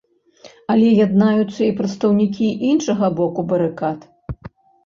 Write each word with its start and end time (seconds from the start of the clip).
Але 0.75 0.87
яднаюцца 0.99 1.59
і 1.67 1.69
прадстаўнікі 1.81 2.47
іншага 2.73 3.11
боку 3.21 3.39
барыкад. 3.53 3.99